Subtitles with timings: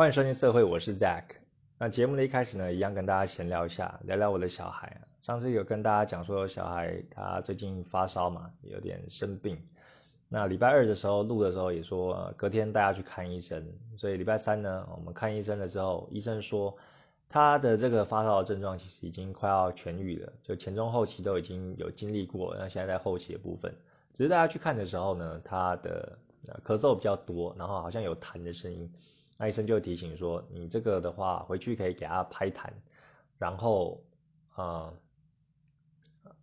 [0.00, 1.24] 欢迎收听社会，我是 Zack。
[1.76, 4.98] 那节目的一开始呢，一样跟大家闲聊一下，聊聊我的小孩。
[5.20, 9.62] 上次有跟大家讲说，小孩他最近发烧嘛，有点生病。
[10.26, 13.62] 那礼拜二的时候录的时候也说，隔天带他去看医生。
[13.94, 16.74] 所以礼拜三呢，我们看医生的时候，医生说
[17.28, 22.56] 他的这个发烧的症状其实已经快要痊愈了，就前中后期都已经有经历过。
[22.58, 23.70] 那现在在后期的部分，
[24.14, 26.16] 只是大家去看的时候呢，他的
[26.64, 28.90] 咳嗽比较多，然后好像有痰的声音。
[29.42, 32.68] 那医生就提醒说，你这个的话，回去可以给他拍痰，
[33.38, 34.04] 然后
[34.52, 34.92] 啊，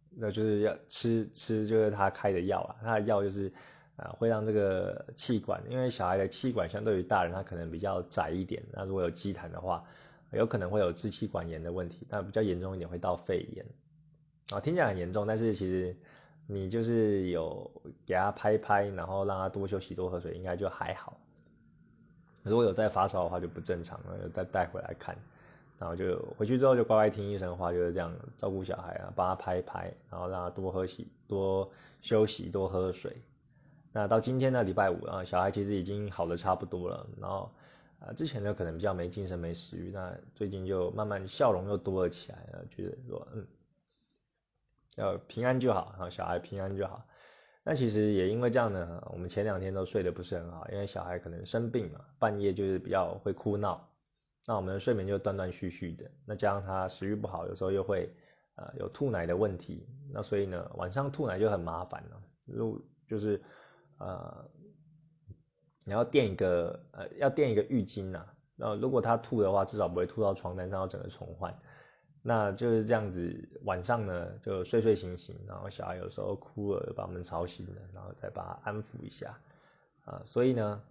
[0.09, 3.53] 那就是要吃吃就是他开的药啊，他的药就是
[3.97, 9.83] 啊会让这个气管，因为小孩的气管相对于大人他可能比较窄一点，那如果有积痰的话，
[10.31, 13.63] 有可能会有支气管炎的问题，那比较严重一点会到肺炎
[14.51, 15.95] 啊，听起来很严重，但是其实
[16.47, 17.69] 你就是有
[18.07, 21.19] 给他拍拍，然后让他多休息多喝水，应该就还好。
[22.47, 25.15] 如果有在发烧的话就不正常了，再带回来看，
[25.77, 31.69] 然后就回去之后就乖乖听医生的话，就是这样照顾小孩啊，帮他拍一拍，然后让他多喝洗、多
[32.01, 33.15] 休息、多喝水。
[33.91, 37.07] 那到今天呢，礼拜五啊，小孩其实已经好的差不多了。
[37.19, 37.51] 然后
[37.99, 42.37] 啊，之前呢可能比较没精神、没食欲，那最近就慢慢笑容又多了起来，
[42.69, 43.47] 觉得说嗯，
[44.97, 47.05] 要平安就好，然后小孩平安就好。
[47.69, 53.85] 那其实也因为这样呢，我们前两天都睡得不是很好，因为小孩可能生病嘛，半夜就是比较会哭闹，
[54.47, 56.09] 那我们的睡眠就断断续续的。
[56.25, 58.09] 那加上他食欲不好，有时候又会
[58.55, 62.21] 呃有吐奶的问题，那所以呢晚上吐奶就很麻烦了。
[62.45, 63.43] 如就是
[63.97, 64.49] 呃
[65.83, 68.25] 你要垫一个呃要垫一个浴巾呐，
[68.55, 71.53] 那如果他吐的话，至少不会吐到床单上，要整个重换。
[72.29, 79.39] 那就是这样子，晚上呢就睡睡醒醒，然后小孩有时候哭了，把我们吵醒了，然后再把他安抚一下，
[80.03, 80.83] 啊，所以呢，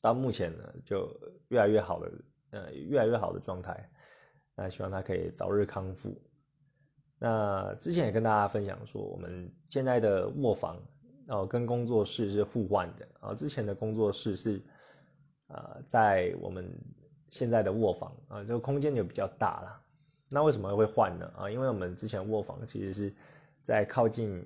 [0.00, 1.10] 到目前呢就
[1.48, 2.12] 越来越好的，
[2.50, 3.90] 呃，越来越好的状态，
[4.54, 6.16] 那希望他可以早日康复。
[7.18, 10.80] 那之前也跟大家分享说，我们现在的卧房
[11.26, 14.62] 哦跟工作室是互换的，啊，之前的工作室是，
[15.48, 16.72] 呃，在我们。
[17.30, 19.80] 现在的卧房啊，这个空间就比较大了。
[20.28, 21.32] 那为什么会换呢？
[21.38, 23.14] 啊，因为我们之前卧房其实是
[23.62, 24.44] 在靠近，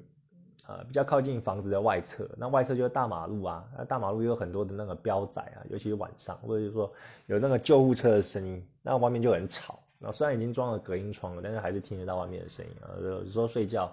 [0.69, 2.29] 呃，比较靠近房子的外侧。
[2.37, 6.93] 那外侧就是大马路啊，那大马路有很多的那个标仔啊，尤其是晚上，或者是说
[7.27, 9.83] 有那个救护车的声音，那外面就很吵。
[9.99, 12.93] 那虽然已经装了隔音窗了，但是还是听得到外面的声音啊。
[13.01, 13.91] 有时候睡觉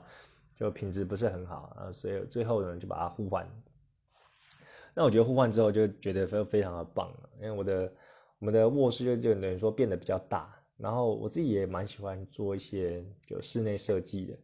[0.58, 3.48] 就品质不是很好啊，所以最后呢就把它互换。
[4.94, 7.10] 那我觉得互换之后就觉得非非常的棒，
[7.40, 7.90] 因为我的。
[8.40, 14.38] 我们的卧室就就等于说变得比较大，然后我自己也蛮喜欢做一些就室内设计的，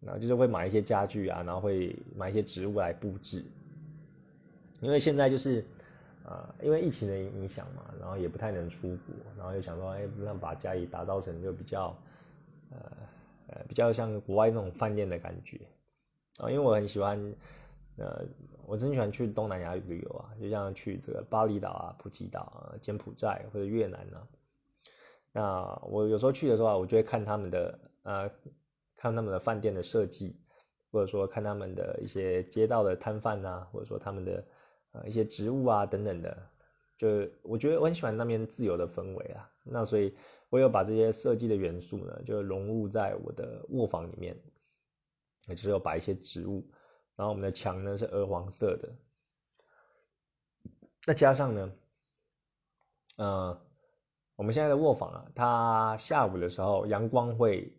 [0.00, 3.44] 然后就是会买一些家具啊，然后会买一些植物来布置。
[4.80, 5.64] 因为现在就是，
[6.24, 11.96] 呃，因为疫情的影响嘛，然后也不太能出国，然后就想说，哎，那把家里打造成就比较，
[12.70, 12.78] 呃
[13.48, 15.60] 呃，比较像国外那种饭店的感觉，
[16.38, 17.34] 啊，因为我很喜欢。
[17.96, 18.24] 呃，
[18.70, 24.28] 我真喜欢去东南亚旅游啊，就像去这个巴厘岛啊、普吉岛啊、柬埔寨或者越南啊。
[25.32, 28.30] 那我有时候去的时候，我就会看他们的呃，
[28.94, 30.36] 看他们的饭店的设计，
[30.92, 34.44] 或者说看他们的一些街道的摊贩啊，或者说他们的
[34.92, 36.38] 呃一些植物啊等等的。
[36.96, 39.50] 就我觉得我很喜欢那边自由的氛围啊。
[39.64, 40.14] 那所以
[40.48, 44.36] 我有把这些设计的元素呢，就融入在我的卧房里面，
[45.48, 46.64] 也就是有摆一些植物。
[47.20, 48.88] 然后我们的墙呢是鹅黄色的，
[51.06, 51.70] 那加上呢，
[53.18, 53.60] 呃，
[54.36, 57.76] 我们现在的卧房啊，它下午的时候阳光会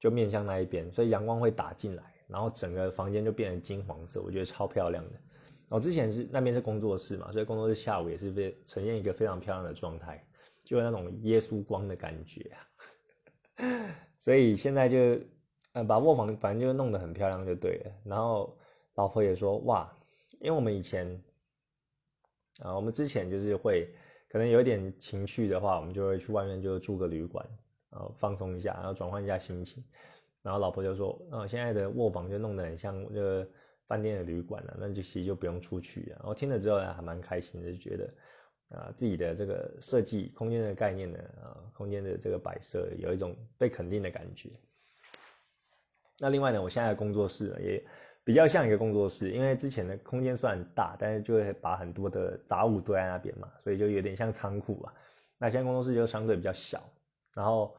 [0.00, 5.20] 就面向那一边，所以阳光会打进来，然后整个房间就变成金黄色，我觉得超漂亮的。
[5.68, 10.26] 我之前是那边是工作室嘛，所以工作室下午也是被呈现一个非常漂亮的状态，
[10.64, 12.56] 就有那种耶稣光的感觉啊。
[14.16, 15.20] 所以现在就
[15.74, 18.56] 呃把卧房反正就弄得很漂亮就对了，然后。
[18.94, 19.90] 老婆也说哇，
[20.40, 21.22] 因为我们以前
[22.62, 23.88] 啊，我们之前就是会
[24.28, 27.46] 可能有一点情绪的话，我们就会去外面就住个旅馆，
[27.90, 29.82] 然后放松一下，然后转换一下心情。
[30.42, 33.48] 然后老婆就说，嗯，现在的卧房就弄得很像这个
[33.86, 36.10] 饭店的旅馆了，那就其实就不用出去。
[36.10, 38.14] 然后听了之后呢，还蛮开心的，就觉得
[38.76, 44.50] 啊，自己的这个设计空间的概念呢，啊，空间的这个摆设有一种被肯定的感觉。
[46.18, 47.82] 那另外呢，我现在的工作室也。
[48.24, 54.94] 比较像一个工作室，因为之前的空间算大，但是就会把很多的杂物堆在那边嘛，所以就有点像仓库啊。
[55.38, 56.80] 那现在工作室就相对比较小，
[57.34, 57.74] 然后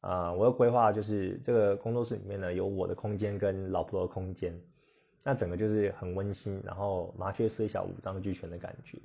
[0.00, 4.60] 啊，我的规划就是这个工作室里面呢有我的空间跟老婆的空间，
[5.22, 8.98] 那整个就是很温馨，然后麻雀虽小五脏俱全的感觉。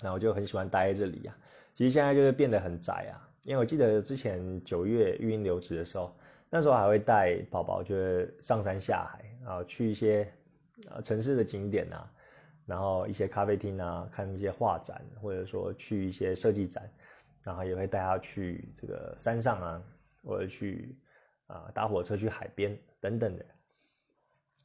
[0.00, 1.36] 那我就很喜欢待在这里啊。
[1.74, 6.16] 其实现在就是变得很宅啊，因为我记得之前九月育婴留职的时候，
[6.50, 10.32] 那时候还会带宝宝，就是上山下海啊，去一些
[10.90, 12.10] 呃城市的景点啊，
[12.64, 16.90] 然后一些咖啡厅啊，看一些画展，或者说去一些设计展，
[17.42, 19.82] 然后也会带他去这个山上啊，
[20.22, 20.96] 或者去
[21.46, 23.44] 啊搭火车去海边等等的，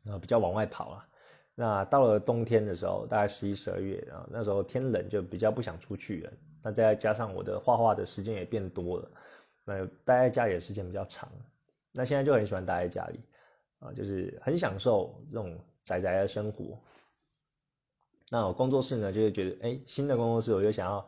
[0.04, 1.08] 然后比较往外跑啊。
[1.56, 6.34] 那到了冬天的时候，大概十一、十二月啊，那时候天冷就比较不想出去了。
[6.64, 9.12] 那再加上我的画画的时间也变多了，
[9.66, 11.30] 那待在家里的时间比较长。
[11.94, 13.20] 那现在就很喜欢待在家里
[13.80, 16.78] 啊，就是很享受这种宅宅的生活。
[18.30, 21.08] 那我工作室呢，就是觉得哎，新的工作室我就想要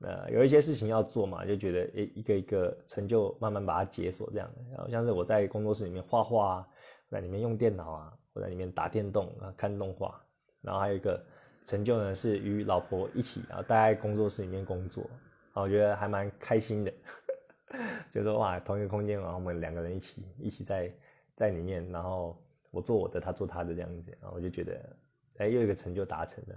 [0.00, 4.50] 呃有一些事情要做嘛，就觉得哎一个一个成就慢慢把它解锁这样。
[4.70, 6.68] 然后像是我在工作室里面画画啊，
[7.10, 8.12] 在里面用电脑啊。
[8.34, 10.18] 我在里面打电动啊，看动画，
[10.62, 11.22] 然后还有一个
[11.66, 15.02] 成就呢，是与老婆一起啊待在工作室里面工作，
[15.52, 16.90] 啊，我觉得还蛮开心的，
[18.12, 20.92] 就说哇，同一个空间，然后我们两个人一起一起在
[21.36, 22.40] 在里面，然后
[22.70, 24.96] 我做我的，他做他的这样子，然后我就觉得，
[25.38, 26.56] 哎，又一个成就达成了，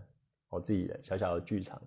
[0.49, 1.81] 我自己的小小的剧场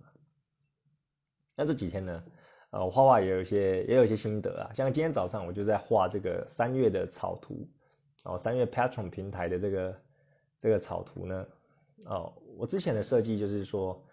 [1.55, 2.23] 那这几天呢，
[2.71, 7.67] 呃，我画画也有一些也有一些心得啊，像今天早上我就在画这个三月的草图。
[8.25, 10.01] 哦，三月 Patron 平台的这个
[10.59, 11.47] 这个草图呢，
[12.07, 14.05] 哦，我之前的设计就是说，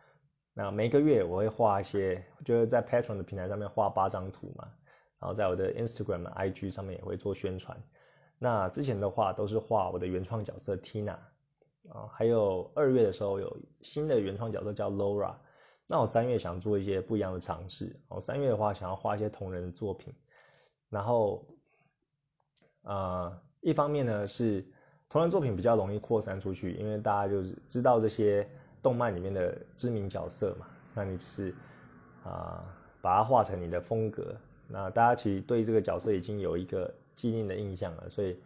[0.55, 4.73] 那每个月我会画一些，就是在 Patron 的平台上面画八张图嘛，
[5.27, 7.77] 然后在我的 Instagram、IG 上面也会做宣传。
[8.39, 11.17] 那之前的话都是画我的原创角色 Tina，
[11.89, 15.35] 啊，还有二月的时候有新的原创角色叫 Laura。
[15.89, 20.15] 那我三月想做一些不一样的尝试，我三月的话想要画一些同人的作品，
[20.89, 21.45] 然后，
[22.83, 23.43] 啊。
[23.63, 24.65] 一方面呢是
[25.09, 28.49] 同人作品比较容易扩散出去，因为大家就是知道这些
[28.81, 31.55] 动漫里面的知名角色嘛，那你只是
[32.23, 32.63] 啊
[33.01, 34.37] 把它画成你的风格，
[34.69, 38.41] 那大家其实对这个角色已经有一个既定的印象了，所以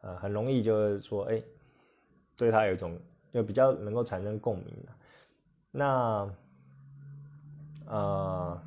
[0.00, 1.42] 呃很容易就是说哎
[2.36, 2.98] 对他有一种
[3.32, 4.66] 就比较能够产生共鸣
[5.70, 6.28] 那
[7.86, 8.62] 呃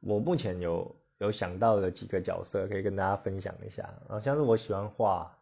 [0.00, 0.94] 我目前有。
[1.18, 5.32] 有想到的几个角色可以跟大家分享一下啊，像是我喜欢画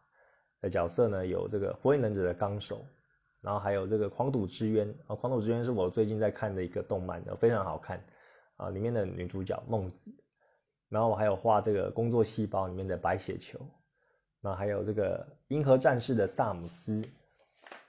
[0.61, 2.85] 的角色呢，有这个火影忍者的纲手，
[3.41, 7.99] 然后还有这个狂赌之渊啊，狂赌之渊是我最近在看的一个动漫，非常好看
[8.61, 10.13] 啊，里面的女主角孟子，
[10.87, 13.59] 然后我还有画这个工作细胞里面的白血球，
[14.39, 17.03] 那还有这个银河战士的萨姆斯，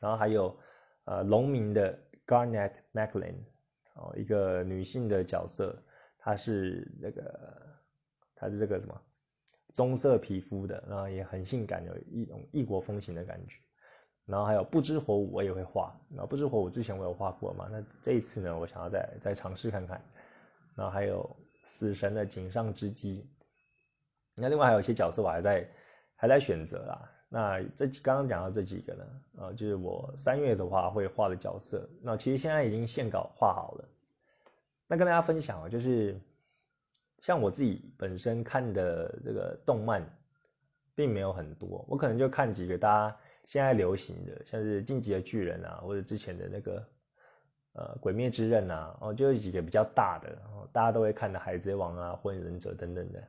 [0.01, 0.57] 然后还有
[1.05, 3.37] 呃农民的 Garnet Macklin
[3.95, 5.77] 哦，一个女性的角色，
[6.19, 7.71] 她是这个。
[8.35, 9.01] 她是这个什么
[9.73, 13.61] 棕色皮肤的，然后也很性感，有一种异国风情的感觉。
[14.27, 15.97] 然后还有不知火舞，我也会画。
[16.09, 17.69] 那不知火舞之前我有画过嘛？
[17.71, 20.05] 那这一次呢，我想要再再尝试看看。
[20.75, 23.27] 然后还有死神的井上之姬。
[24.37, 25.69] 那另外还有一些角色我还在
[26.17, 27.11] 还在选择啦。
[27.29, 29.05] 那这刚刚讲到这几个呢，
[29.39, 31.89] 呃，就是我三月的话会画的角色。
[32.01, 33.89] 那其实现在已经线稿画好了。
[34.87, 36.21] 那跟大家分享啊，就是。
[37.21, 40.05] 像我自己本身看的这个动漫，
[40.93, 46.85] 并没有很多，我可能就看几个大家现在流行的，像是《进击的巨人》啊，或者之前的那个
[47.73, 53.23] 呃《鬼灭之刃》啊，哦，就是几个比较大的，然后大家都会看的《海贼王》啊，《火影忍者》等等的。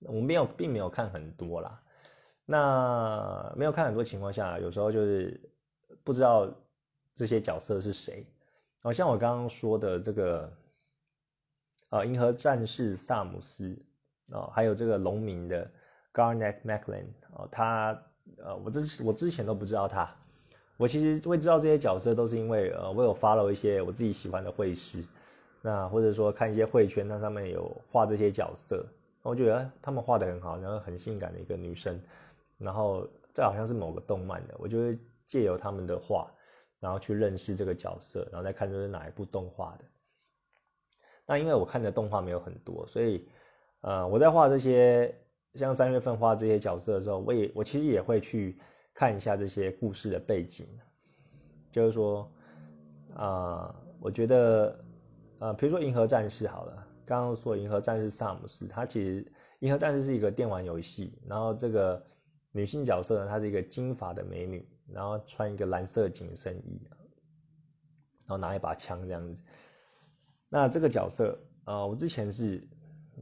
[0.00, 1.82] 我没有，并没有看很多啦。
[2.44, 5.40] 那没有看很多情况下，有时候就是
[6.02, 6.52] 不知道
[7.14, 8.26] 这些角色是谁。
[8.80, 10.52] 好像我刚刚说的这个。
[11.90, 13.78] 啊，银河战士萨姆斯，
[14.32, 15.70] 哦，还有这个农民的
[16.12, 17.96] Garnet Macklin，哦，他，
[18.38, 20.12] 呃，我之我之前都不知道他，
[20.76, 25.04] 我其实会知道这些角色都是因为，呃，我有 follow 一些我自己喜欢的绘师，
[25.62, 28.84] 那或者说看一些绘圈，它上面有画这些角色，
[29.22, 32.00] 我觉得他们画的很好，然后很性感的一个女生，
[32.58, 36.30] 然后这好像是某个动漫的，我就会借由他们的画，
[36.80, 39.84] 然后去认识这个角色，然后再看这是哪一部动画的。
[41.26, 43.26] 那因为我看的动画没有很多，所以，
[43.80, 45.14] 呃，我在画这些
[45.54, 48.58] 像三月份画这些角色的时候，我也我其实也会去
[48.94, 50.66] 看一下这些故事的背景，
[51.72, 52.30] 就是说，
[53.14, 54.84] 啊，我觉得，
[55.40, 59.26] 呃，比如说银河战士好了，刚刚说银河战士萨姆斯，他其实
[59.58, 62.00] 银河战士是一个电玩游戏，然后这个
[62.52, 66.80] 女性角色呢，她是一个金发的美女，然后穿一个蓝色紧身衣，
[68.26, 69.42] 然后拿一把枪这样子。
[70.48, 72.62] 那这个角色，呃，我之前是，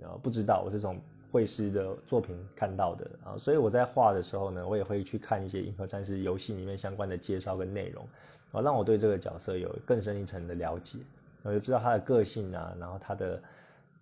[0.02, 1.00] 呃，不知道，我是从
[1.32, 8.06] 绘师的作品看到的啊，所以我在画的时候呢，我也会去看一些《银河战士》游戏里面相关的介绍跟内容，
[8.52, 10.98] 啊，让我对这个角色有更深一层的了解，
[11.42, 13.42] 我就知道他的个性啊，然后他的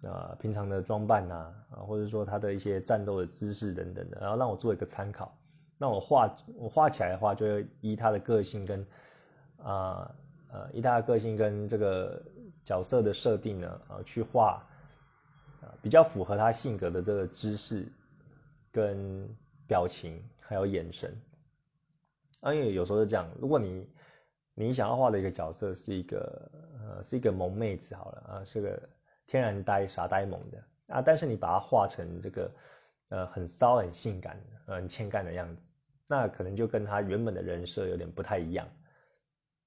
[0.03, 1.35] 呃平常的装扮呐，
[1.71, 5.33] 啊，或者说他的一些战斗的姿势等等的，然后让我做一个参考。
[5.79, 8.85] 那我画我画起来的话，就会依他的个性跟
[9.63, 10.13] 啊
[10.53, 12.21] 呃依他的个性跟这个
[12.65, 14.67] 角色的设定呢，啊去画。
[15.83, 17.87] 比较符合他性格的这个姿势、
[18.73, 19.29] 跟
[19.67, 21.17] 表情还有眼神，
[22.41, 23.89] 啊，因为有时候是这样，如果你
[24.55, 28.89] 你想要画的一个角色是一个呃是一个萌妹子好了啊，是个
[29.27, 32.51] 天然呆傻呆萌的啊，但是你把它画成这个
[33.09, 35.63] 呃很骚很性感很欠干的样子，
[36.07, 38.69] 那可能就跟他原本的人设有点不太一样。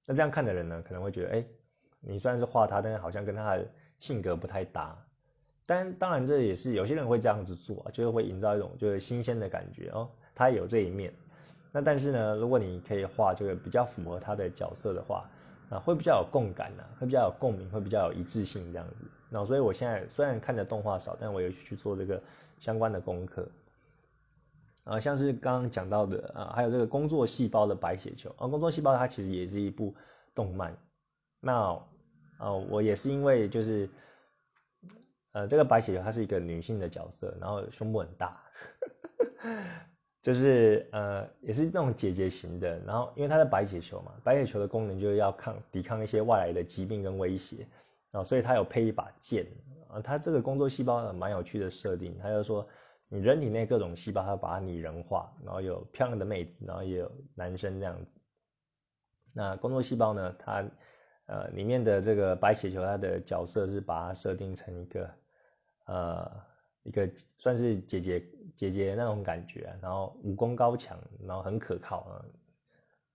[0.06, 1.44] 那这样看的人呢，可能会觉得，哎，
[2.00, 3.66] 你虽然是画他，但是好像跟他的
[3.98, 5.03] 性格不太搭。
[5.66, 10.06] 但当然，这也是有些人会这样子做，就是会营造一种就是新鲜的感觉哦。
[10.34, 11.10] 他有这一面，
[11.72, 15.24] 那但是呢，如果你可以画这个比较符合他的角色的话，
[15.70, 19.06] 啊，会比较有共感呐，会比较有共鸣，会比较有一致性这样子。
[19.30, 22.22] 那所以我现在虽然看的动画少，但我有去做这个
[22.58, 23.48] 相关的功课。
[24.84, 29.94] 啊，像是刚刚讲到的啊，还有这个工作细胞的白血球啊，工作细胞它其实也是一部
[30.34, 30.76] 动漫。
[31.40, 31.80] 那
[32.36, 33.88] 啊，我也是因为就是。
[35.34, 38.40] 呃，这个白血球她是一个女性的角色，然后胸部很大，
[40.22, 42.78] 就是呃也是那种姐姐型的。
[42.86, 47.66] 然后因为她是白血球嘛，白血球的功能就是要抗抵抗一些外来的疾病跟威胁
[48.12, 49.44] 啊，所以她有配一把剑
[49.88, 50.00] 啊。
[50.00, 52.64] 她这个工作细胞蛮有趣的设定，她就说
[53.08, 58.12] 你人体内各种细胞，她把它拟人化，然后有漂亮的妹子，然后也有男生这样子。
[59.34, 60.64] 那工作细胞呢，它
[61.26, 65.10] 呃里面的这个白血球，它的角色是把它设定成一个。
[65.84, 66.30] 呃，
[66.82, 68.26] 一个算是姐姐
[68.56, 72.24] 姐姐那种感觉，然后武功高强，然后很可靠啊，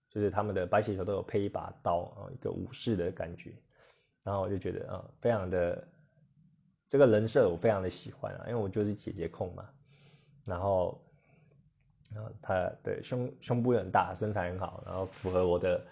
[0.08, 3.52] 就是他们的白血球都有配一把刀啊，一个武士的感觉，
[4.22, 5.88] 然后我就觉得啊，非常的
[6.88, 9.68] 这个人设我非常的喜欢啊，因为我就是姐姐控嘛，
[10.46, 11.00] 然后，
[12.14, 15.86] 啊他的胸胸部很大，身材很好，然后符合我的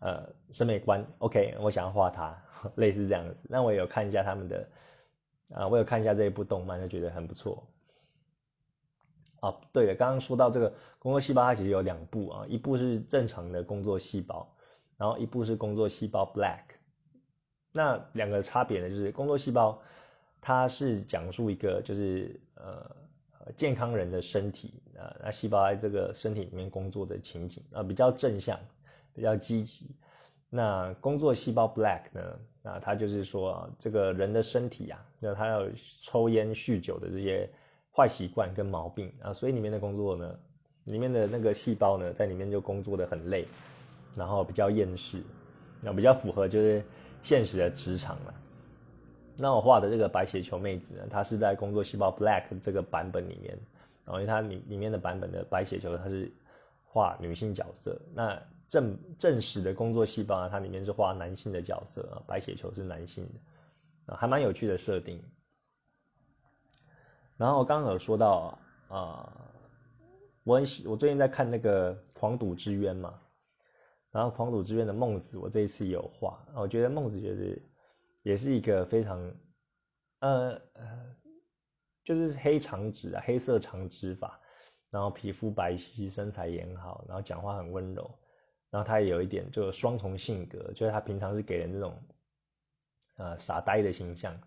[0.00, 2.42] 呃审美观，OK，我想要画他，
[2.76, 4.66] 类似这样子，那我也有看一下他们的。
[5.54, 7.66] 啊，我有看一下这一部动漫，就觉得很不错。
[9.40, 14.52] 哦，对了，刚刚说到这个工作细胞，它其实有两部啊，一部是正常的工作细胞，
[14.96, 16.64] 然后一部是工作细胞 Black。
[17.72, 19.80] 那两个差别呢，就是工作细胞
[20.40, 22.90] 它是讲述一个就是呃
[23.56, 28.58] 健康人的身体啊，那细胞在这个身体里面工作的情景啊，比较正向，
[29.14, 29.94] 比较积极。
[30.50, 32.40] 那工作细胞 Black 呢？
[32.68, 35.66] 啊，他就是说，这个人的身体啊，那他要
[36.02, 37.48] 抽烟、酗酒的这些
[37.96, 40.38] 坏习惯跟毛病啊，所以里面的工作呢，
[40.84, 43.46] 里面的那个细胞呢，在里面就工作的很累，
[44.14, 45.22] 然后比较厌世，
[45.80, 46.84] 那比较符合就是
[47.22, 48.34] 现实的职场了。
[49.38, 53.58] 那我画的这个白血球妹子呢，她是在工作细胞 Black 这个版本里面，
[54.04, 56.30] 然后因为它里里面的版本的白血球，它是
[56.84, 58.42] 画女性角色，那。
[58.68, 65.22] 正正史的工作细胞啊，它里面是画男性的角色啊，白血球是男性的啊，还蛮有趣的设定。
[67.36, 68.58] 然后我刚刚有说到
[68.88, 69.32] 啊，
[70.44, 73.18] 我很喜，我最近在看那个《狂赌之渊》嘛，
[74.10, 77.62] 然后《狂赌之渊》的孟子，我这一次有画，我觉得孟子就是
[78.22, 79.18] 也是一个非常
[80.18, 81.16] 呃呃，
[82.04, 84.38] 就是黑长直啊，黑色长直发，
[84.90, 88.18] 然后皮肤白皙，身材也很好，然后讲话很温柔。
[88.70, 91.98] 然后他也有一点就双重性格，就是他平常是给人这种，
[93.16, 94.38] 呃傻呆的形象，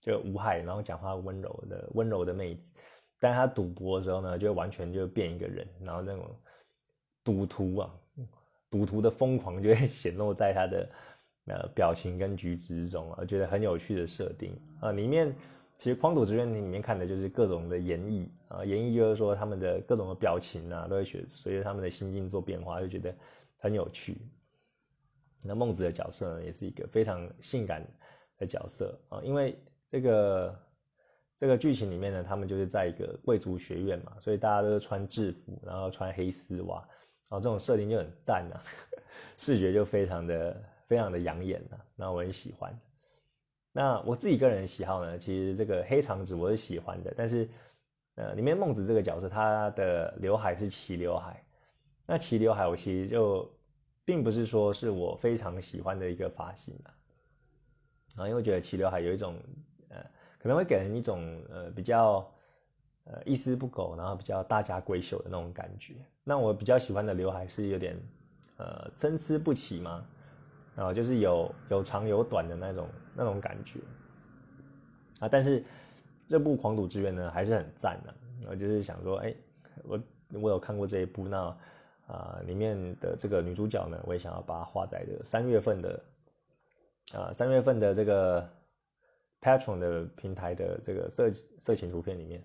[0.00, 2.74] 就无害，然后讲话温柔的温柔的妹子，
[3.18, 6.28] 但是他赌博的时候呢，就完全就变一个人，然后那种
[7.24, 7.94] 赌徒啊，
[8.70, 10.88] 赌徒的疯狂就会 显露在他的
[11.46, 14.92] 呃表情跟举止之中啊，我觉得很有趣的设定啊。
[14.92, 15.34] 里面
[15.78, 23.14] 其实《匡赌之渊》里面看的就是各种的演绎啊，演绎就是说他们的各种的表情啊，都会随随着他们的心境做变化，就觉得。
[23.62, 24.18] 很有趣。
[25.40, 27.86] 那孟子的角色呢，也是一个非常性感
[28.38, 29.56] 的角色啊，因为
[29.88, 30.60] 这个
[31.38, 36.78] 这个剧情里面呢，他们就是在一个贵族学院嘛，所以大家都是穿制服，然后穿黑丝袜，
[37.28, 38.60] 然后这种设定就很赞呐，
[39.38, 42.76] 视觉就非常的非常的养眼呐，那我很喜欢。
[43.72, 47.48] 那我自己个人喜好呢，其实这个黑长直我是喜欢的，但是
[48.16, 51.44] 呃，里面孟子这个角色，他的刘海是齐刘海。
[52.12, 53.50] 那齐刘海，我其实就
[54.04, 56.92] 并不是说是我非常喜欢的一个发型啊，
[58.18, 59.34] 啊，因为我觉得齐刘海有一种
[59.88, 59.96] 呃，
[60.38, 62.30] 可能会给人一种呃比较
[63.04, 65.94] 呃一丝不苟，然后比较大家闺秀的那种感觉。
[66.22, 67.98] 那我比较喜欢的刘海是有点
[68.58, 70.04] 呃参差不齐嘛，
[70.76, 73.80] 然后就是有有长有短的那种那种感觉
[75.20, 75.28] 啊。
[75.30, 75.64] 但是
[76.26, 78.14] 这部《狂赌之渊》呢还是很赞的，
[78.50, 79.34] 我就是想说，哎，
[79.84, 80.00] 我
[80.42, 81.56] 我有看过这一部，那
[82.06, 86.02] 啊里面的这个女主角呢，我也想要把它画在这个三月份的
[87.14, 88.48] 啊三月份的这个
[89.40, 92.42] Patron 的平台的这个色色情图片里面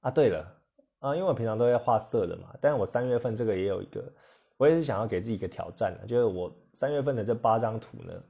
[0.00, 0.10] 啊。
[0.10, 0.60] 对了。
[1.00, 4.10] 啊，因为我平常都在画色的嘛，但是我三月份这个也有一个，
[4.56, 8.22] 我也是想要给自己一个挑战的，就是我三月份的这八张图呢，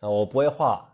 [0.00, 0.90] 啊，我不会画，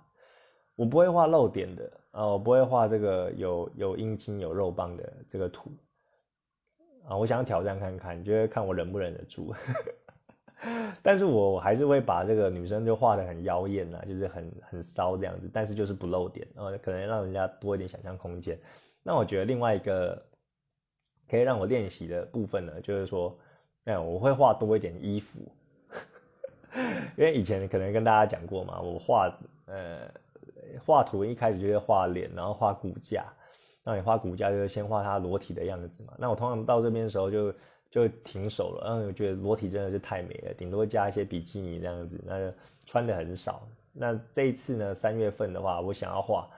[0.74, 5.70] 我不会画露点的，啊，我不会画这个有有阴茎有肉棒的这个图，
[7.06, 9.54] 啊，我想挑战看看，觉得看我忍不忍得住，
[11.02, 18.58] 但是我还是会把这个女生就画的很妖艳呐，就是很很骚这样子，但是就是不露点，然啊，可能让人家多一点想象空间。
[19.02, 20.20] 那我觉得另外一个。
[21.26, 23.34] 可以让我练习的部分呢，就是说，
[23.84, 25.38] 哎，我会画多一点衣服，
[27.16, 29.34] 因为以前可能跟大家讲过嘛，我画
[29.64, 30.06] 呃
[30.84, 33.24] 画图一开始就是画脸，然后画骨架，
[33.84, 36.12] 那你画骨架就是先画他裸体的样子嘛。
[36.18, 37.54] 那我通常到这边的时候就
[37.88, 43.68] 就停手了，因为我觉得裸体真的是太美了，顶多加一些比基尼这样子，那就穿的很少。
[43.92, 46.48] 那这一次呢，三月份的话，我想要画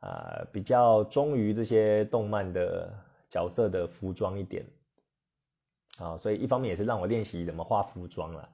[0.00, 2.92] 啊比较忠于这些动漫的。
[3.32, 4.62] 角色的服装一点
[6.02, 8.48] 啊，所以一方面也是让我练习怎么画服装了，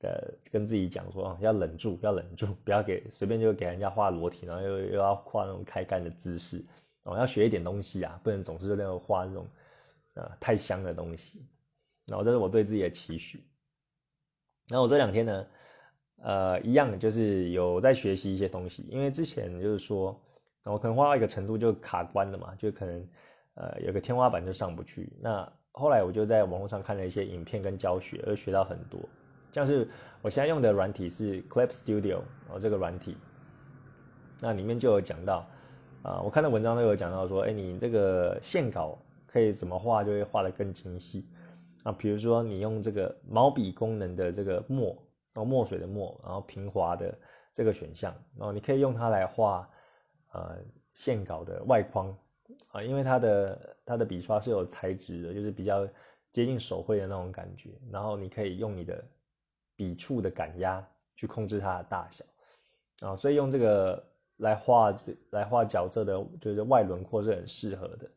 [0.00, 0.10] 呃，
[0.50, 6.64] 跟自己讲说要忍住，要忍住，不要给随便就给人家画裸体，然后又又要画那种开干的姿势，
[7.04, 9.46] 哦，要学一点东西啊，不能总是那种画那种
[10.14, 11.46] 啊太香的东西。
[12.06, 13.44] 然后这是我对自己的期许。
[14.68, 15.46] 然后我这两天呢，
[16.22, 20.20] 呃，一样就是有在学习一些东西，因为之前就是说，
[20.64, 23.08] 我可能画到一个程度就卡关了嘛，就可能。
[23.54, 25.12] 呃，有个天花板就上不去。
[25.20, 28.98] 那后来我就在网络上看了一些影片跟教学，而学到很多。
[29.52, 29.86] 像是
[30.22, 33.14] 我现在用的软体是 Clip Studio 哦，这个软体，
[34.40, 35.46] 那里面就有讲到
[36.02, 41.28] 啊，我看的文章都有讲到说，哎，你这个线稿可以怎么画，就会画得更精细
[41.84, 41.92] 啊。
[41.92, 44.88] 比如说你用这个毛笔功能的这个墨，
[45.32, 47.16] 然后墨水的墨，然后平滑的
[47.52, 49.68] 这个选项，然后你可以用它来画
[50.32, 50.58] 呃
[50.94, 52.14] 线稿的外框。
[52.72, 55.88] 啊，因为它的它的笔刷是有材质的，就是比较
[56.30, 57.70] 接近手绘的那种感觉。
[57.90, 59.02] 然后你可以用你的
[59.74, 62.24] 笔触的感压去控制它的大小
[63.06, 64.04] 啊，所以用这个
[64.42, 68.10] 来画这来画角色的，就是外轮廓是很适合的。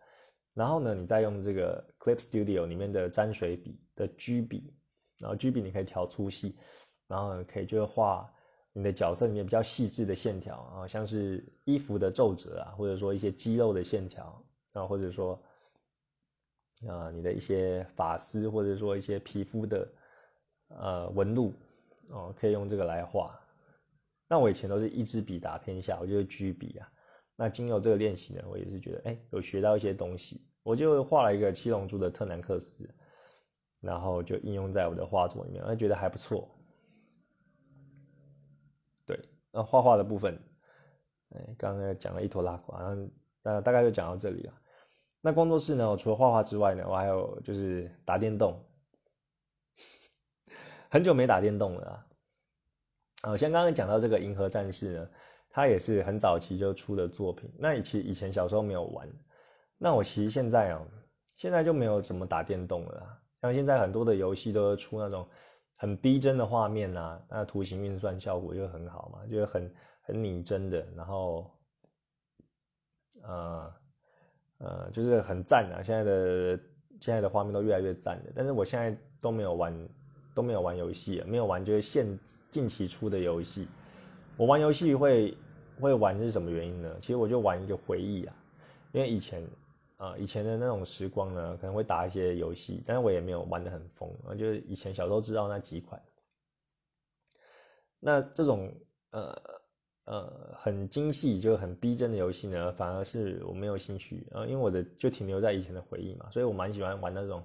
[0.53, 4.73] 然后呢，你再用这个 Clip Studio 里面的沾水笔的 G 笔，
[5.19, 6.55] 然后 G 笔你可以调粗细，
[7.07, 8.31] 然后可以就是画。
[8.77, 15.41] 你的角色里面比较细致的线条啊，像是衣服的皱褶啊，或者说一些肌肉的线条啊，或者说
[16.85, 19.87] 啊你的一些发丝，或者说一些皮肤的
[20.67, 21.53] 呃纹路
[22.09, 23.39] 哦，可以用这个来画。
[24.27, 26.91] 那我以前都是一支笔打天下，我就是 G 笔啊。
[27.35, 32.89] 那经由这个练习呢，我也是觉得哎有学到一些东西，我就画了一个七龙珠的特南克斯，
[33.81, 36.49] 然后就应用在我的画作里面，我觉得还不错。
[39.05, 39.19] 对
[39.51, 40.41] 那画画的部分，
[41.29, 42.81] 哎，刚刚讲了一坨拉垮，
[43.43, 44.53] 然后大概就讲到这里了。
[45.21, 48.63] 那工作室呢，我除了画画之外呢，我还有就是打电动，
[50.89, 52.07] 很久没打电动了。
[53.25, 55.09] 啊，像刚刚讲到这个《银河战士》呢，
[55.49, 57.51] 它也是很早期就出的作品。
[57.57, 59.07] 那以前以前小时候没有玩，
[59.77, 60.81] 那我其实现在啊，
[61.33, 63.19] 现在就没有怎么打电动了。
[63.41, 65.27] 像现在很多的游戏都出那种。
[65.77, 71.51] 很逼真的画面呐，那图形运算效果就很好嘛，就是很很拟真的，然后，
[73.21, 73.73] 呃
[74.59, 75.83] 呃，就是很赞啊！
[75.83, 76.59] 现在的
[77.01, 79.89] 现在的画面都越来越赞的，但是我现在都没有玩，
[80.33, 82.07] 都没有玩游戏，没有玩就是现
[82.55, 83.67] 近期出的游戏。
[84.37, 85.37] 我玩游戏会
[85.81, 86.97] 会玩是什么原因呢？
[87.01, 88.33] 其实我就玩一个回忆啊，
[88.93, 89.45] 因为以前。
[89.97, 96.01] 啊，以前的那种时光呢，可能会打一些游戏，但是我也没有玩的很疯啊，就是以前小时候知道那几款。
[97.97, 98.69] 那这种
[99.11, 99.33] 呃
[100.03, 107.41] 呃很精细就很逼真的游戏呢，反而是我没有兴趣啊，因为我的就停留在以前的回忆嘛，所以我蛮喜欢玩那种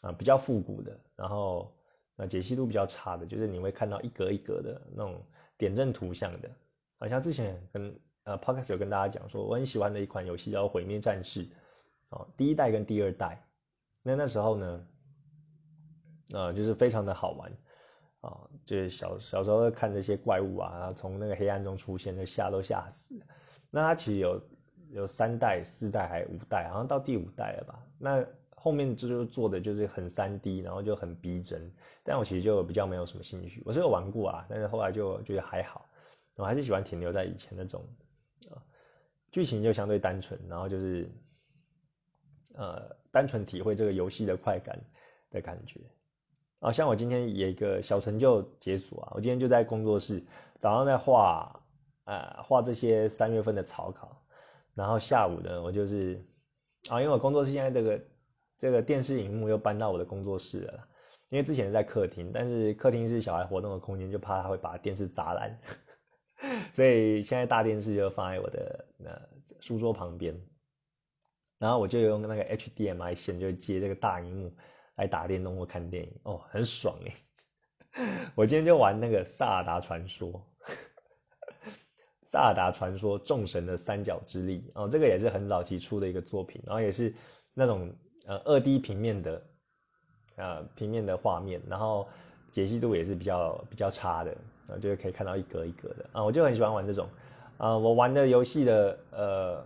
[0.00, 1.76] 啊比较复古的，然后
[2.20, 5.20] 呃解析度比较差的，就是你会看到一格一格的那种
[5.56, 6.50] 点阵图像的，
[6.98, 11.46] 好像之前跟呃 Podcast 有跟大家讲说，我很喜欢的一款游戏叫《毁灭战士》。
[12.10, 13.40] 哦，第一代跟第二代，
[14.02, 14.86] 那那时候呢，
[16.32, 17.52] 呃，就是非常的好玩，
[18.20, 23.14] 啊，就是小小时候看这些怪物啊，从那个黑暗中出现，就吓都吓死。
[23.70, 24.42] 那它其实有
[24.90, 27.86] 有三代、四代还五代，好像到第五代了吧？
[27.96, 28.26] 那
[28.62, 31.72] 后面就做的就是很三 D，然后就很逼真。
[32.04, 33.62] 但我其实就比较没有什么兴趣。
[33.64, 35.88] 我是有玩过啊，但是后来就觉得还好。
[36.36, 37.82] 我还是喜欢停留在以前那种，
[38.50, 38.60] 啊，
[39.30, 41.10] 剧情就相对单纯，然后就是，
[42.54, 44.78] 呃，单纯体会这个游戏的快感
[45.30, 45.80] 的感觉。
[46.60, 50.22] 啊，像我今天有一个小成就解锁啊，我今天就在工作室
[50.58, 51.60] 早上在画，
[52.04, 54.22] 呃，画这些三月份的草稿，
[54.74, 56.24] 然后下午呢，我就是，
[56.90, 58.02] 啊，因为我工作室现在这个
[58.60, 60.88] 这个电视荧幕又搬到我的工作室了，
[61.30, 65.58] 因为之前在客厅，但是客厅是小孩活动的空间，就怕他会把电视砸烂，
[66.70, 69.18] 所以现在大电视就放在我的呃
[69.60, 70.38] 书桌旁边，
[71.58, 74.54] 然后我就用那个 HDMI 线就接这个大荧幕。
[74.96, 77.14] 来打电动或看电影哦，很爽哎！
[78.36, 80.28] 我今天就玩那个《萨尔达传说》，
[82.26, 87.14] 《萨尔达传说：众神的三角之力》哦，这个也是很早期出的一个作品，然后也是
[87.54, 87.90] 那种
[88.30, 89.42] 呃二 D 平面的，
[90.36, 92.08] 呃平面的画面，然后
[92.50, 94.30] 解析度也是比较比较差的，
[94.66, 97.08] 然后就是可以看到一格一格的啊，我就很喜欢玩这种
[97.58, 97.76] 啊。
[97.76, 99.64] 我玩的游戏的呃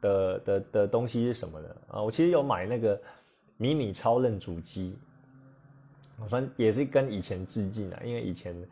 [0.00, 1.76] 的的的东西是什么呢？
[1.88, 3.00] 啊，我其实有买那个。
[3.62, 4.96] 迷你超任主机，
[6.18, 8.68] 我算也是跟以前致敬啊，因为以前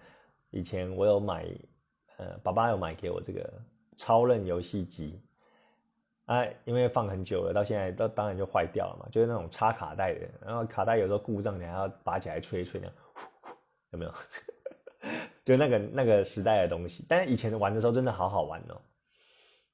[0.48, 1.46] 以前我有买，
[2.16, 3.52] 呃，爸爸有买给我这个
[3.98, 5.20] 超任游戏机，
[6.28, 12.94] 啊，因为放很久了，到现在都当然就坏掉了嘛，就是那种插卡带的，然后卡带有时候故障，你还要拔起来吹一吹那样
[13.90, 14.14] 有没有？
[15.44, 18.80] 就那个那个时代的东西，但是以前玩的时候真的好好玩哦，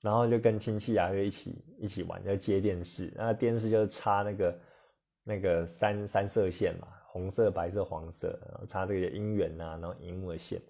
[0.01, 4.59] 然后就跟亲戚啊就一起一起玩，就接电视，那电视就是插那个。
[5.27, 10.61] 那个三三色线嘛，红色、白色、黄色，然后插这个音源呐，然后荧幕的线，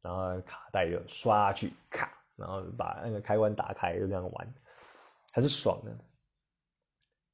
[0.00, 4.54] 然后卡带就刷去卡，然后把那个开关打开，就这样玩，
[5.36, 5.94] 还是爽的。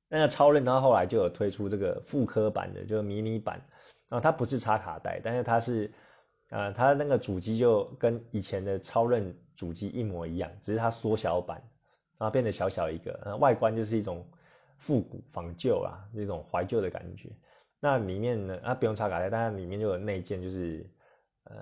[0.09, 3.62] 那个超任，然后后来就有推出这个复刻版的，就是迷你版，
[4.09, 5.93] 然后它不是插卡带，但是它是，
[6.51, 11.62] 呃，它那个主机就跟以前的超任主机一模一样，只是它缩小版，
[12.19, 14.27] 然后变得小小一个，外观就是一种。
[14.79, 17.31] 复古仿旧啊，那种怀旧的感觉。
[17.79, 20.85] 那里面呢，啊不用插卡带，但是里面就有内建，就是
[21.45, 21.55] 呃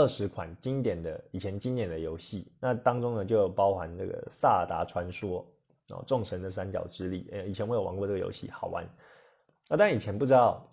[0.00, 2.50] 二十款经典的以前经典的游戏。
[2.58, 5.46] 那当中呢，就包含这个《萨达传说》
[5.94, 7.28] 哦，《众神的三角之力》。
[7.34, 8.82] 呃，以前我有玩过这个游戏，好玩。
[9.68, 10.66] 啊，但以前不知道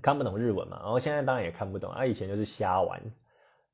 [0.00, 1.92] 看不懂日文嘛，然后现在当然也看不懂。
[1.92, 3.02] 啊，以前就是瞎玩，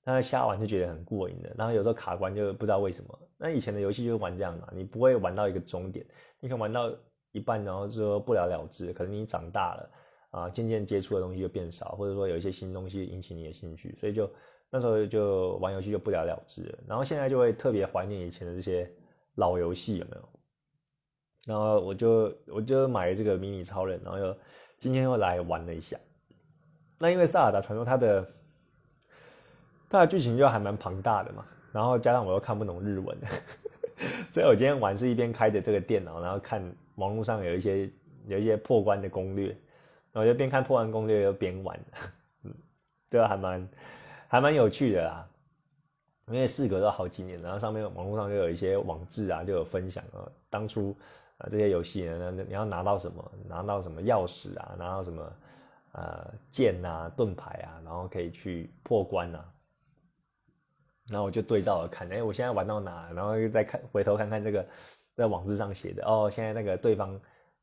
[0.02, 1.54] 那瞎玩就觉得很过瘾的。
[1.56, 3.16] 然后有时候卡关就不知道为什么。
[3.36, 6.04] 那以前的游戏就是玩这样嘛，你不会玩到一个终点。
[6.40, 6.92] 你可能玩到
[7.30, 8.92] 一半，然后说不了了之。
[8.92, 9.88] 可能你长大了
[10.30, 14.30] 啊，渐渐接触的东西就变少，或者说有一些新东西引起你的兴趣，所以就
[14.70, 16.78] 那时候就玩游戏就不了了之了。
[16.86, 18.90] 然后现在就会特别怀念以前的这些
[19.36, 20.28] 老游戏，有没有？
[21.46, 24.36] 然后我就我就买了这个迷你超人，然后又
[24.78, 25.98] 今天又来玩了一下。
[26.98, 28.28] 那因为萨尔达传说它的
[29.88, 33.16] 它的剧情就还蛮庞大的嘛，然后加上我又看不懂日文。
[34.30, 36.62] 所以我今天玩是一边开着这个电脑，然后看
[36.96, 37.90] 网络上有一些
[38.26, 39.56] 有一些破关的攻略，
[40.12, 41.78] 然后就边看破关攻略又边玩，
[42.42, 42.54] 嗯，
[43.10, 43.68] 这还蛮
[44.28, 45.28] 还蛮有趣的啦。
[46.30, 50.94] 因为事隔了好几年，然后上面网络上就有一些网志啊，就有分享啊，当初
[51.38, 55.32] 啊这些游戏呢，你要拿到什么，拿到什么钥匙啊，拿到什么
[55.92, 59.42] 呃剑啊、盾牌啊，然后可以去破关啊。
[61.10, 63.10] 然后我就对照着看，哎，我现在玩到哪？
[63.14, 64.66] 然后又再看，回头看看这个
[65.16, 67.18] 在网志上写的，哦，现在那个对方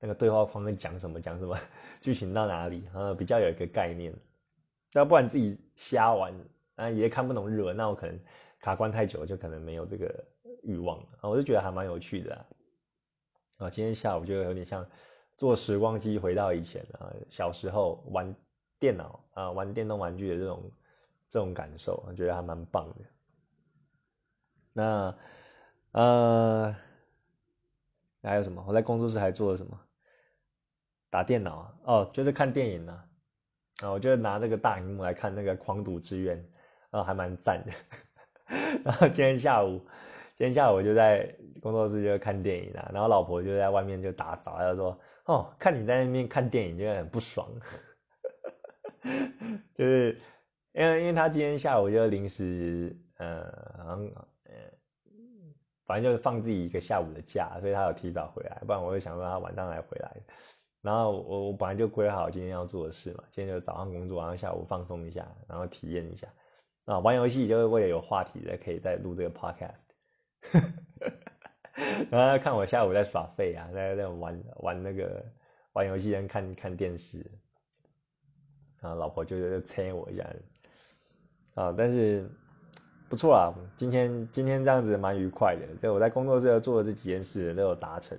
[0.06, 1.20] 那个对话框在讲什么？
[1.20, 1.58] 讲什么？
[2.00, 2.88] 剧情到哪里？
[2.94, 4.14] 呃，比较有一个概念。
[4.94, 6.32] 要不然自己瞎玩，
[6.76, 8.20] 啊，也看不懂日文，那我可能
[8.60, 10.24] 卡关太久，就可能没有这个
[10.62, 11.08] 欲望了。
[11.22, 12.46] 啊，我就觉得还蛮有趣的。
[13.58, 14.86] 啊，今天下午就有点像
[15.38, 18.36] 坐时光机回到以前啊，小时候玩
[18.78, 20.72] 电脑啊，玩电动玩具的这种
[21.32, 23.06] 这种感受，我觉得还蛮棒的。
[24.72, 25.18] 那，
[25.94, 26.76] 呃，
[28.22, 28.64] 还有什么？
[28.68, 29.82] 我在工作室还做了什么？
[31.16, 31.74] 打电脑？
[31.86, 33.04] 哦，就是看电影呢。
[33.82, 36.38] 啊，我就拿这个大荧幕来看那个《狂赌之渊》，
[36.98, 37.72] 啊，还蛮赞的。
[38.84, 39.80] 然后今天下午，
[40.36, 47.50] 今天下午我就在工作室就看电影啊，然后老婆就在外面就打扫，她说：“哦，看你在那边看电影，就很不爽。
[49.74, 50.20] ”就是
[50.74, 53.46] 因为因为他今天下午就临时，呃，
[53.78, 54.12] 好像。
[55.88, 60.18] 反正就是放自己一个下午的假，所以他有提早回来，不然我会想说他晚上来回来。
[60.86, 66.28] 然后我我本来就规划好今天要做的事嘛，今天就早上工作，然后下午放松一下，然后体验一下。
[66.86, 69.86] 啊，玩游戏就是为了有话题的，可以再录这个 podcast。
[72.12, 75.26] 然后看我下午在耍废啊，在在玩玩那个
[75.74, 77.26] 玩游戏跟看看电视，
[78.80, 80.30] 然后老婆就就催我一下，
[81.56, 82.30] 啊，但是
[83.10, 88.16] 不错啊，今天今天这样子蛮愉快的，就我在工作室要做的这几件事都有达成，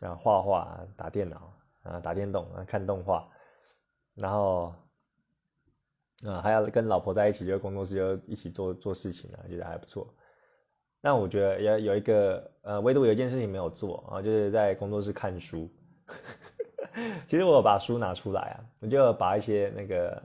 [0.00, 1.52] 啊，画画、打电脑
[1.88, 3.28] 啊、打电动啊、看动画，
[4.14, 4.74] 然后
[6.26, 10.14] 啊还要跟老婆在一起，就工作室就一起做做事情啊，觉得还不错。
[11.00, 15.70] 那我觉得也有一个呃，唯独有一件事情没有做啊，就是在工作室看书。
[17.28, 20.22] 其实我把书拿出来啊，我就把一些那个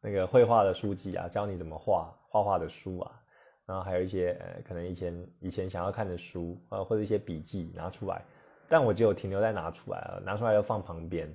[0.00, 3.20] 那个绘画的书籍啊，教你怎么画画画的书啊，
[3.66, 8.24] 然后还有一些呃，可能以前以前想要看的书啊，或者一些笔记拿出来，
[8.68, 11.32] 但我只有停留在拿出来了，拿出来又放旁边，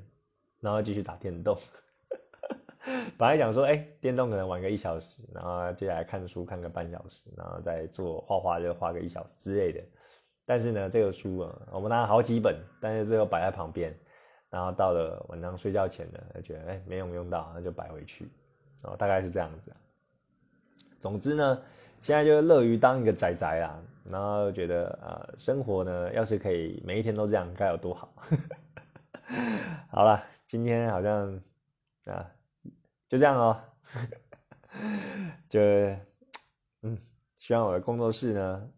[0.60, 1.58] 然后继续打电动。
[3.18, 9.82] 本来想说，哎，电动可能玩个一小时，然后接下来看书看个半小时，然后再做画画就画个一小时之类的。
[10.46, 13.94] 但是呢，这个书啊，我们拿了好几本，但是最后摆在旁边，
[14.50, 18.28] 然后到了晚上睡觉前呢，就觉得哎没用用到，那就摆回去。
[18.84, 19.72] 哦，大概是这样子。
[21.00, 21.62] 总之呢，
[22.00, 28.14] 现在就乐于当一个宅宅啊，然后觉得啊，生活呢，要是可以每一天都这样，该有多好。
[29.92, 31.42] 好了，今天好像
[32.06, 32.32] 啊。
[33.08, 33.60] 就这样哦，
[35.50, 35.60] 就
[36.84, 36.96] 嗯，
[37.40, 38.70] 希望我的工作室呢，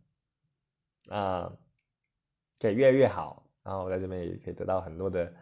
[1.09, 1.51] 啊，
[2.57, 5.33] 可以越来越好，然后我在这边也可以得到很多的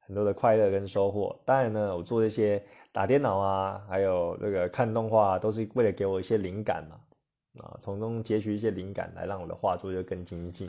[0.00, 1.40] 很多的快乐跟收获。
[1.46, 7.00] 当然呢，我做这些打电脑啊，还有这个看动画，都是为了给我一些灵感嘛，
[7.58, 10.68] 啊，从中截取一些灵感来让我的画作就更精进。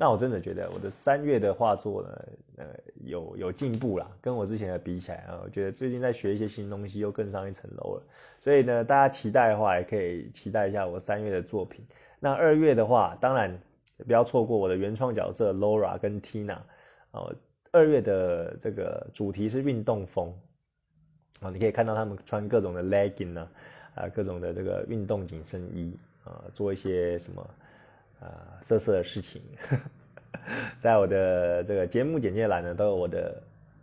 [0.00, 2.24] 那我真的觉得我的三月的画作呢，
[2.58, 2.66] 呃，
[3.04, 8.02] 有有进步啦，跟我之前的比起来啊，我觉得最近在学一些新东西，又更上一层楼了。
[8.40, 11.84] 所以呢，大家期待的话，也可以期待一下我三月的作品。
[12.20, 13.60] 那二月的话，当然
[14.06, 16.58] 不要错过我的原创角色 Laura 跟 Tina
[17.10, 17.34] 哦。
[17.70, 20.32] 二月的这个主题是运动风
[21.40, 23.48] 啊，你可以看到他们穿各种的 legging 呢，
[23.94, 25.94] 啊，各种的这个运动紧身衣
[26.28, 27.50] 呃，做一些什么。
[28.20, 29.40] 啊，色色的事情，
[30.80, 33.40] 在我的这个节目简介栏呢，都有我的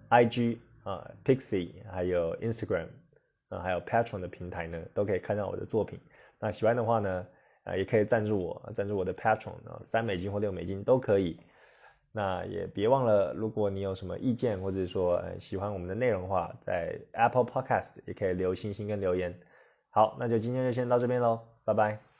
[0.09, 2.87] I G 啊，Pixie，还有 Instagram
[3.47, 5.97] 啊，还有 Patron 的平台呢，都可以看到我的作品。
[6.37, 7.25] 那喜欢的话呢，
[7.63, 11.39] 啊，也可以赞助我，赞助我的 Patron 啊，三美金或六美金都可以。
[12.11, 19.33] 那也别忘了，如果你有什么意见，或者说喜欢我们的内容的话，在 Apple Podcast 也可以留星星跟留言。
[19.91, 22.14] 好，那就今天就先到这边喽，拜拜。